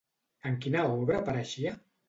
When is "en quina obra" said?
0.51-1.21